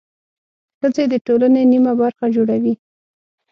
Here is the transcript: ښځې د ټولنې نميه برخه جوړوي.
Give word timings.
ښځې 0.79 1.03
د 1.11 1.13
ټولنې 1.25 1.63
نميه 1.71 1.93
برخه 2.01 2.25
جوړوي. 2.35 2.73